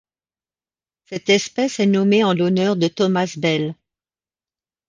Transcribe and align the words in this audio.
Cette 1.05 1.29
espèce 1.29 1.79
est 1.79 1.85
nommée 1.85 2.23
en 2.23 2.33
l'honneur 2.33 2.75
de 2.75 2.87
Thomas 2.87 3.35
Bell. 3.37 3.75